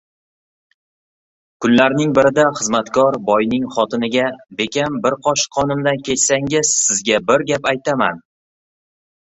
[1.65, 4.25] Kunlarning birida xizmatkor boyning xotiniga:
[4.63, 8.27] “Bekam, bir qoshiq qonimdan kechsangiz, sizga bir gap aytaman.